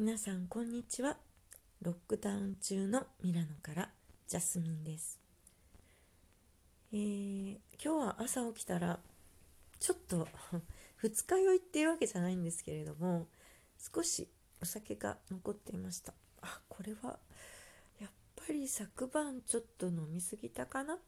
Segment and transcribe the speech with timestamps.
[0.00, 1.18] 皆さんこんにちは。
[1.82, 3.90] ロックダウン中のミラノから
[4.28, 5.20] ジャスミンです、
[6.90, 8.98] えー、今日は朝起きたら
[9.78, 10.26] ちょっと
[10.96, 13.28] 二日酔いっていうわけじゃないんですけれども
[13.76, 14.26] 少し
[14.62, 16.14] お酒が残っていました。
[16.40, 17.18] あこれは
[18.00, 20.98] やっぱり昨晩ちょっと飲みすぎたかな？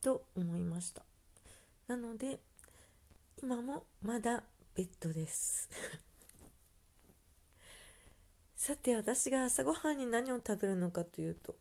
[0.00, 1.04] と思いました。
[1.86, 2.40] なので
[3.40, 4.42] 今もまだ
[4.74, 5.70] ベッドです。
[8.66, 11.54] さて私が朝ごはんに何を食べるのかというと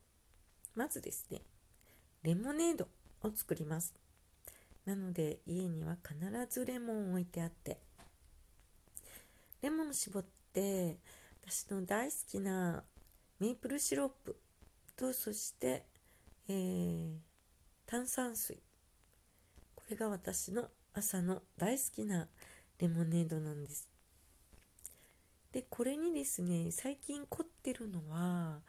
[0.73, 1.41] まずですね
[2.23, 2.87] レモネード
[3.23, 3.93] を作ります。
[4.85, 6.17] なので家には必
[6.49, 7.77] ずレモンを置いてあって
[9.61, 10.95] レモンを絞って
[11.45, 12.85] 私の大好きな
[13.37, 14.37] メープルシロップ
[14.95, 15.83] とそして、
[16.47, 17.11] えー、
[17.85, 18.55] 炭酸水。
[19.75, 22.29] これが私の朝の大好きな
[22.79, 23.92] レモネードなんです。
[25.53, 28.59] でこれにですね最近凝ってるのは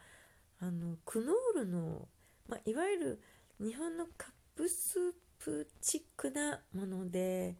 [0.59, 2.07] あのクノールの、
[2.47, 3.21] まあ、いわゆる
[3.59, 5.01] 日本のカップスー
[5.39, 7.55] プチックなもので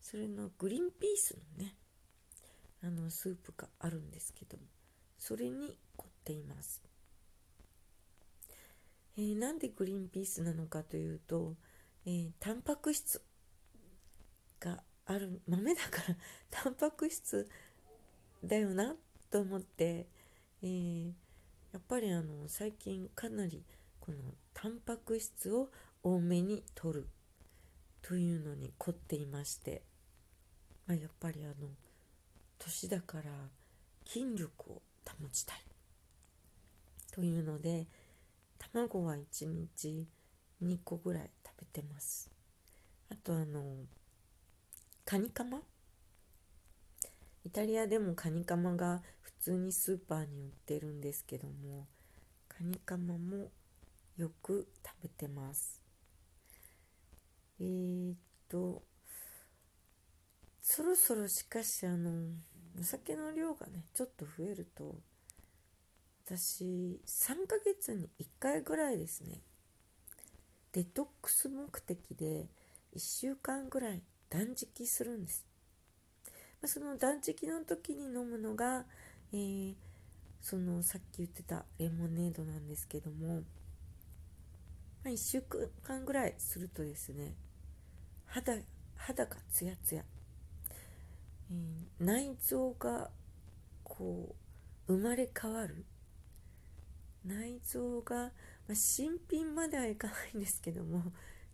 [0.00, 1.74] それのグリーンピースのね
[2.82, 4.62] あのスープがあるんですけども
[5.18, 6.80] それに凝っています、
[9.16, 11.54] えー、なんでグリーンピースなのかというと、
[12.06, 13.20] えー、タンパク質
[14.60, 16.16] がある豆だから
[16.50, 17.48] タンパク質
[18.44, 18.94] だよな
[19.30, 20.06] と思って、
[20.62, 21.06] えー、
[21.72, 23.62] やっぱりあの最近かなり
[24.00, 24.18] この
[24.54, 25.68] タンパク質を
[26.02, 27.08] 多めに摂る
[28.02, 29.82] というのに凝っていまして、
[30.86, 31.68] まあ、やっぱりあの
[32.58, 33.24] 年だから
[34.06, 35.58] 筋力を保ちたい
[37.12, 37.86] というので
[38.58, 40.06] 卵は1日
[40.62, 42.30] 2個ぐらい食べてます。
[43.10, 43.62] あとあの
[45.04, 45.60] カニカマ
[47.48, 51.86] イタリアでもカニカマが普通にスーパーに売ってるんですけども
[52.46, 53.48] カニカマも
[54.18, 55.80] よく食べてます。
[57.58, 58.16] えー、っ
[58.50, 58.82] と
[60.60, 62.32] そろそろしかしあの
[62.78, 64.96] お酒の量がねちょっと増えると
[66.26, 69.40] 私3ヶ月に1回ぐらいですね
[70.72, 72.50] デトックス目的で
[72.94, 75.47] 1週間ぐらい断食するんです。
[76.64, 78.84] その断食の時に飲むのが、
[79.32, 79.74] えー、
[80.40, 83.42] そのさっき言ってたレモネードなんですけども、ま
[85.06, 85.42] あ、1週
[85.82, 87.34] 間ぐらいするとですね
[88.26, 88.54] 肌
[88.96, 90.02] 肌がツヤツヤ、
[91.50, 93.10] えー、内臓が
[93.84, 94.34] こ
[94.88, 95.84] う生まれ変わる。
[97.24, 101.02] 内臓が、まあ、新品まではいかないんですけども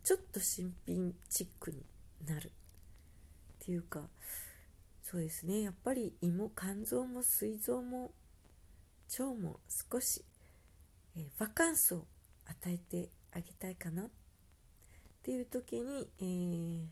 [0.04, 1.82] ちょっと新品チックに
[2.26, 2.50] なるっ
[3.66, 4.00] ていうか
[5.14, 5.60] そうですね。
[5.60, 8.10] やっぱり胃も肝臓も膵臓も
[9.16, 10.24] 腸も少し、
[11.16, 12.04] えー、バカンスを
[12.46, 14.06] 与えてあげたいかな。
[14.06, 14.08] っ
[15.22, 16.86] ていう時に、えー、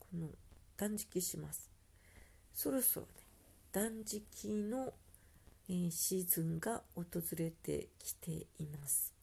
[0.00, 0.30] この
[0.76, 1.70] 断食します。
[2.52, 3.12] そろそろね
[3.70, 4.92] 断食の、
[5.68, 7.04] えー、シーズンが訪
[7.36, 9.14] れてきています。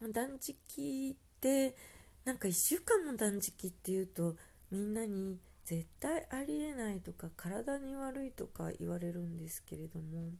[0.00, 1.76] 断食って
[2.24, 4.34] なんか1週間も断食っていうと
[4.72, 10.30] みんなに絶対ありえないとか体に悪いとか言われるんですけれども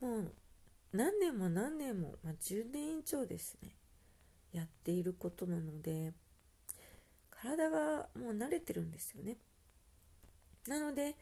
[0.00, 0.32] もう
[0.92, 3.70] 何年も何年も、まあ、10年以上ですね
[4.52, 6.12] やっていることなので
[7.28, 9.36] 体がもう慣れてるんですよね。
[10.66, 11.14] なので、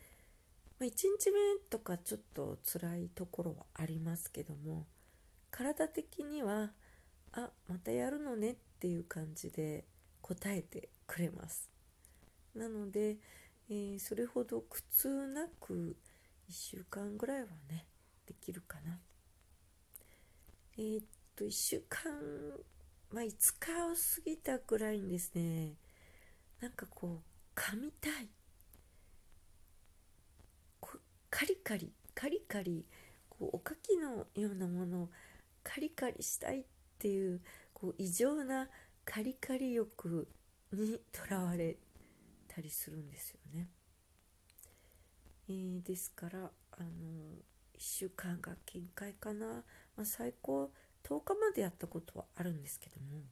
[0.78, 4.86] まあ、1日目とかちょっと辛いところはありますけども
[5.50, 6.72] 体的には
[7.32, 9.84] あまたやるのねっていう感じで
[10.20, 11.75] 答えてくれます。
[12.56, 13.16] なので、
[13.68, 15.96] えー、それほど苦痛なく
[16.48, 17.86] 1週間ぐらいはね
[18.26, 18.98] できるかな。
[20.78, 22.12] えー、っと1週間
[23.12, 23.28] まあ5
[23.58, 25.74] 日を過ぎたぐらいにですね
[26.60, 28.28] なんかこう噛みたい。
[31.28, 32.86] カリカリカリカリ
[33.28, 35.08] こうおかきのようなものを
[35.62, 36.64] カリカリしたいっ
[36.98, 37.42] ていう
[37.74, 38.68] こう異常な
[39.04, 40.26] カリカリ欲
[40.72, 41.76] にとらわれ
[42.56, 43.68] たりするんですよね。
[45.48, 46.88] えー、ですからあの
[47.74, 50.72] 1週間が限界かな、まあ、最高
[51.04, 53.22] 10日までやったことはあるんですけども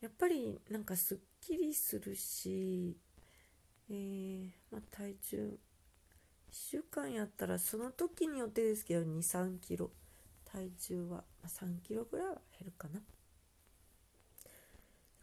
[0.00, 2.96] やっぱりなんかすっきりするし、
[3.90, 5.58] えー、まあ、体重
[6.50, 9.90] 1週間やったらその時によってですけど2 3キロ
[10.44, 13.00] 体重は3キロぐらいは減るかな。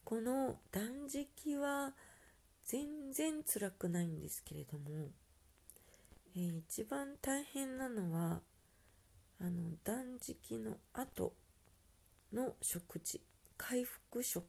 [0.04, 1.94] この断食は
[2.66, 5.10] 全然辛くないんですけれども、
[6.36, 8.42] えー、一番大変なのは
[9.40, 11.34] あの断食の後
[12.34, 13.22] の食事
[13.58, 14.44] 回復食。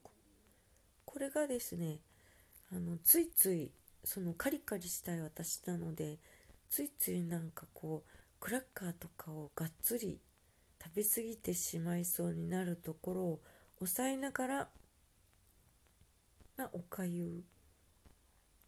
[1.04, 2.00] これがですね
[2.72, 3.70] あのついつい
[4.02, 6.18] そのカリカリしたい私なので
[6.68, 8.10] ついついなんかこう
[8.40, 10.18] クラッカーとかをがっつり
[10.82, 13.40] 食べ過ぎてしまいそうになるところを
[13.78, 14.68] 抑えながら
[16.56, 17.42] なおかゆ。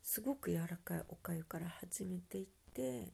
[0.03, 3.13] すごく柔らかいおかゆから始めていって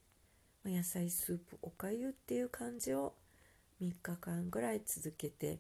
[0.65, 3.15] 野菜スープおかゆっていう感じを
[3.83, 5.59] 3日間ぐらい続けて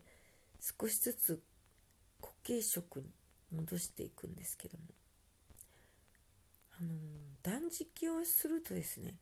[0.60, 1.42] 少しずつ
[2.22, 3.06] 固形食に
[3.54, 4.84] 戻していくんですけども。
[6.80, 6.88] あの
[7.42, 9.16] 断食をするとですね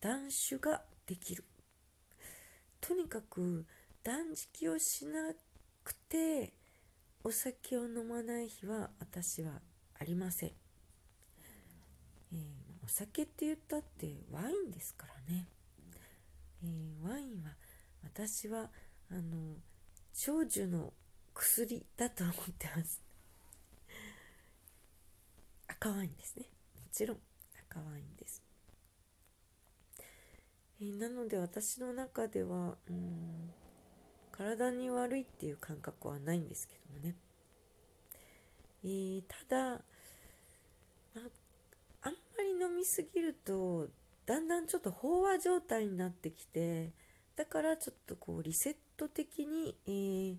[0.00, 1.44] 断酒ができる。
[2.80, 3.66] とにかく
[4.04, 5.32] 断食をしな
[5.82, 6.52] くて
[7.26, 9.60] お酒を飲まない日は私は
[9.98, 10.50] ありません、
[12.32, 12.38] えー、
[12.84, 15.48] お酒って言ったってワインですからね、
[16.62, 17.50] えー、ワインは
[18.04, 18.70] 私は
[19.10, 19.56] あの
[20.14, 20.92] 長寿の
[21.34, 23.02] 薬だと思ってます。
[25.66, 26.44] 赤ワインですね。
[26.76, 27.18] もちろん
[27.68, 28.40] 赤ワインです、
[30.80, 33.50] えー、なので私の中ではうん
[34.36, 37.14] 体に悪いっていう感覚はないんですけどもね、
[38.84, 39.80] えー、ただ、
[41.14, 41.22] ま
[42.02, 43.88] あ、んまり飲みすぎると
[44.26, 46.90] だんだんちょっと飽和状態になってきて
[47.36, 50.36] だからちょっとこうリセット的に、えー、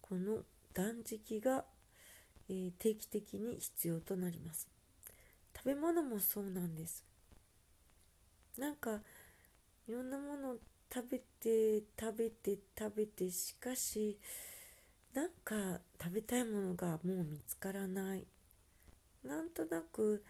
[0.00, 0.42] この
[0.74, 1.64] 断食が、
[2.48, 4.68] えー、定期的に必要となります。
[5.56, 7.04] 食べ物もそうなんです。
[8.58, 9.00] なんか
[9.88, 10.56] いろんなもの
[10.92, 14.18] 食べて食べて食べてしかし
[15.14, 18.26] なんか食べたいものがもう見つからない。
[19.24, 20.22] なんとなく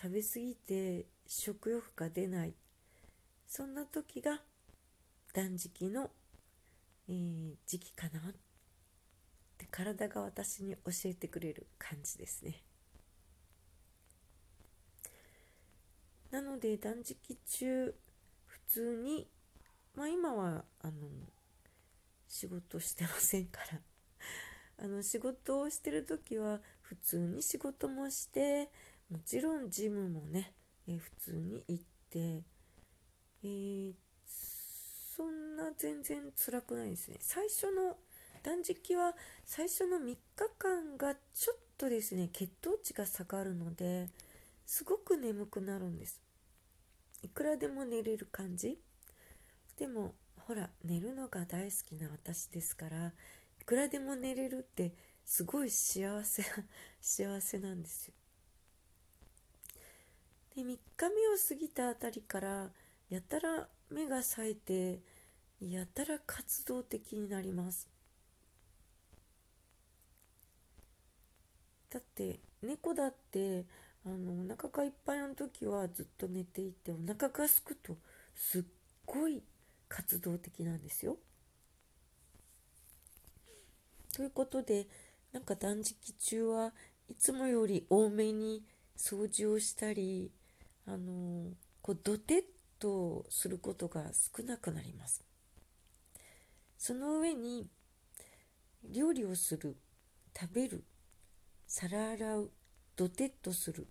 [0.00, 2.54] 食べ過ぎて食欲が出ない。
[3.48, 4.40] そんな時が
[5.32, 6.10] 断食の、
[7.08, 8.20] えー、時期かな。
[8.20, 8.22] っ
[9.56, 12.62] て体が私に教えてくれる感じですね。
[16.30, 17.94] なので断食中
[18.44, 19.26] 普通に
[19.96, 20.92] まあ今はあの
[22.28, 23.80] 仕事してませんから。
[24.78, 28.70] あの仕事をしてる時は普通に仕事もして
[29.08, 30.52] もちろんジムもね、
[30.86, 32.42] え、普通に行って、
[33.42, 33.94] えー、
[35.16, 37.16] そんな全然辛くないですね。
[37.20, 37.96] 最初の
[38.42, 40.18] 断食は最初の3日
[40.58, 44.08] 間がちょっとですね血糖値が下がるので
[44.66, 46.20] すごく眠くなるんです。
[47.22, 48.78] いくらでも寝れる感じ。
[49.78, 53.12] でもほら寝るのが大好きな私ですから
[53.60, 54.92] いくらでも寝れるって
[55.24, 56.44] すごい幸せ
[57.00, 58.14] 幸せなんですよ。
[60.54, 62.72] で3日目を過ぎたあたりから
[63.10, 65.00] やたら目が冴えて
[65.60, 67.88] やたら活動的になります。
[71.90, 73.64] だって猫だって
[74.04, 77.96] あのお腹がいっぱいの時はずっと寝ていてお腹がすくと
[78.34, 78.64] すっ
[79.04, 79.42] ごい
[79.88, 81.16] 活動的なんですよ。
[84.14, 84.86] ということで
[85.32, 86.72] なんか断食中は
[87.08, 88.64] いつもより多めに
[88.96, 90.30] 掃除をしたり
[90.86, 91.50] あの
[91.82, 92.42] こうドテッ
[92.78, 94.04] とすることが
[94.36, 95.22] 少なくなります。
[96.78, 97.68] その上に
[98.84, 99.76] 料理をする
[100.38, 100.84] 食べる
[101.66, 102.50] 皿洗う
[102.96, 103.86] ドテッとする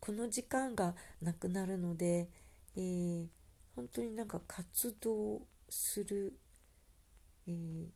[0.00, 2.28] この時間がなくなるので、
[2.76, 3.26] えー、
[3.76, 6.32] 本当になんか活動する、
[7.46, 7.86] えー、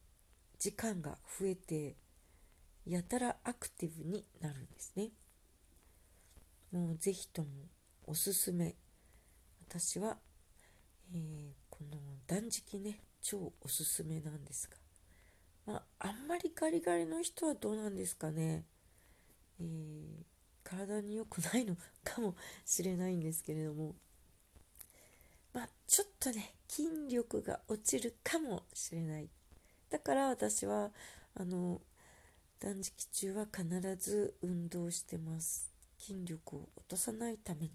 [0.58, 1.96] 時間が増えて
[2.86, 5.08] やたらアクティブになるんですね。
[6.70, 7.48] もうぜひとも
[8.06, 8.76] おすすめ。
[9.66, 10.18] 私は、
[11.14, 14.76] えー、この断食ね超おすすめなんですが、
[15.72, 18.64] まあ、あんまりガリガリの人はどうなんですかね、
[19.60, 20.24] えー、
[20.62, 22.34] 体に良くないのかも
[22.66, 23.94] しれないんですけれども。
[25.52, 29.28] まあちょっとね筋力が落ちるかもしれない。
[29.90, 30.90] だから私は
[31.34, 31.80] あの
[32.60, 35.70] 断食中は必ず運動してます。
[35.98, 37.70] 筋力を落とさないために。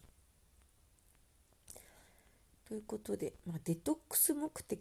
[2.67, 4.79] ということで、まあ、デトックス目的。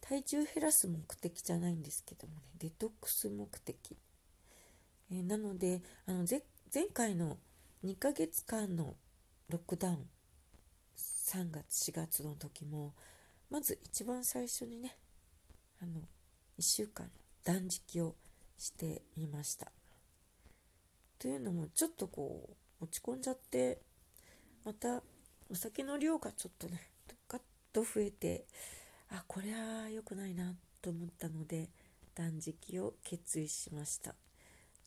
[0.00, 2.40] 体重減らす目的じゃないんですけどもね。
[2.58, 3.96] デトックス目的、
[5.10, 6.26] えー、なのであの
[6.72, 7.38] 前回の
[7.84, 8.94] 2ヶ月間の
[9.48, 10.08] ロックダウン
[11.32, 12.92] 3月4月の時も
[13.48, 14.94] まず一番最初にね
[15.82, 16.02] あの
[16.58, 17.10] 1週間
[17.42, 18.14] 断食を
[18.58, 19.72] してみました。
[21.18, 23.80] というのもちょっとこう落ち込んじゃって
[24.62, 25.02] また
[25.50, 26.82] お酒の量がちょっとね
[27.26, 28.44] ガッと増えて
[29.10, 31.70] あこれは良くないなと思ったので
[32.14, 34.14] 断食を決意しました。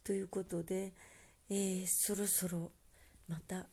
[0.03, 0.93] ということで、
[1.49, 2.71] えー、そろそろ
[3.27, 3.65] また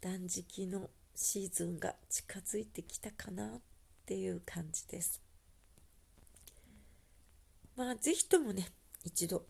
[0.00, 3.60] 断食のシーズンが近づいてきたかなっ
[4.06, 5.20] ていう感じです。
[7.76, 8.68] まあ是非ともね
[9.04, 9.44] 一度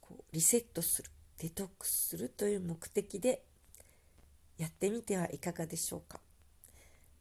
[0.00, 3.44] こうリセットするデトックスするという目的で
[4.56, 6.20] やってみてはいかがでしょうか。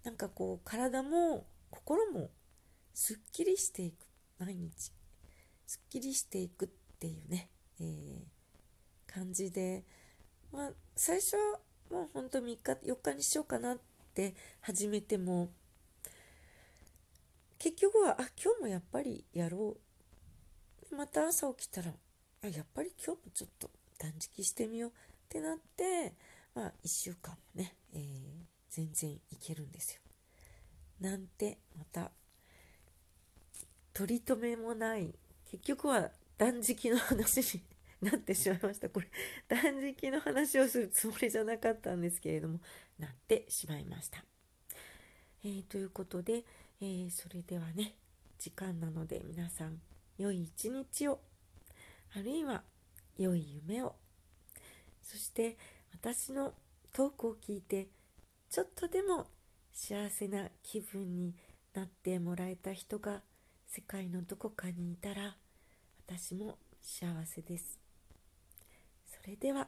[0.04, 2.30] なんかこう体も心も
[2.94, 3.96] すっきりしていく
[4.40, 4.92] 毎日
[5.66, 6.68] すっきりしていくっ
[7.00, 9.84] ていうね、えー、感じで
[10.52, 11.60] まあ最初は
[11.92, 13.78] もうほんと3日4日にしようかなっ
[14.14, 15.50] て始めても
[17.60, 19.78] 結局はあ今日もやっぱりやろ
[20.92, 21.92] うまた朝起きたら
[22.44, 24.94] あやっぱり今日もちょっと断食してみようっ
[25.30, 26.14] てなって
[26.54, 28.02] まあ1週間もね、えー、
[28.70, 30.02] 全然いけるんですよ。
[31.00, 32.12] なんてまた
[33.94, 35.14] 取り留めもない
[35.52, 37.64] 結局は断食の話に
[38.02, 39.10] なってしまいましたこれ
[39.48, 42.60] 断食の話をするつもりじゃなかったんですけれども
[43.00, 44.24] なってしまいました。
[45.44, 46.44] えー、ということで、
[46.82, 47.96] えー、それではね
[48.38, 49.82] 時間なので皆さん
[50.18, 51.22] 良い一日を
[52.16, 52.64] あるいは
[53.18, 53.96] 良い夢を
[55.02, 55.58] そして
[55.94, 56.54] 私の
[56.92, 57.88] トークを聞いて
[58.50, 59.28] ちょっとでも
[59.74, 61.36] 幸せな気分に
[61.74, 63.22] なってもらえた人が
[63.68, 65.38] 世界のどこかにいたら
[66.08, 67.87] 私も幸せです。
[69.28, 69.68] それでは。